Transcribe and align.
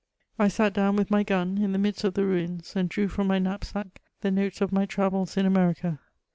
I 0.39 0.47
sat 0.47 0.73
down, 0.73 0.95
with 0.95 1.11
my 1.11 1.21
gun, 1.21 1.59
in 1.59 1.73
the 1.73 1.77
midst 1.77 2.03
of 2.03 2.15
the 2.15 2.25
ruins, 2.25 2.73
and 2.75 2.89
drew 2.89 3.07
from 3.07 3.27
my 3.27 3.37
knapsack 3.37 4.01
the 4.21 4.31
notes 4.31 4.59
of 4.59 4.71
my 4.71 4.87
travels 4.87 5.37
in 5.37 5.45
America. 5.45 5.99